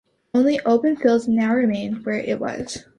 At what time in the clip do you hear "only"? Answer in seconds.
0.33-0.59